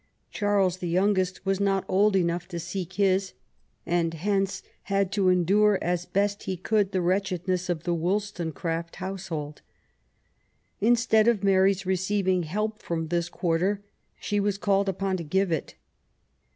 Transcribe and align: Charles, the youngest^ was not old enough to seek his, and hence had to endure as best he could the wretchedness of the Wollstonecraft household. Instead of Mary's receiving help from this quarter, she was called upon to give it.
Charles, 0.31 0.77
the 0.77 0.91
youngest^ 0.95 1.41
was 1.45 1.59
not 1.59 1.85
old 1.87 2.15
enough 2.15 2.47
to 2.47 2.59
seek 2.59 2.93
his, 2.93 3.33
and 3.85 4.15
hence 4.15 4.63
had 4.85 5.11
to 5.11 5.29
endure 5.29 5.77
as 5.79 6.07
best 6.07 6.41
he 6.45 6.57
could 6.57 6.91
the 6.91 7.01
wretchedness 7.03 7.69
of 7.69 7.83
the 7.83 7.93
Wollstonecraft 7.93 8.95
household. 8.95 9.61
Instead 10.79 11.27
of 11.27 11.43
Mary's 11.43 11.85
receiving 11.85 12.41
help 12.41 12.81
from 12.81 13.09
this 13.09 13.29
quarter, 13.29 13.83
she 14.19 14.39
was 14.39 14.57
called 14.57 14.89
upon 14.89 15.17
to 15.17 15.23
give 15.23 15.51
it. 15.51 15.75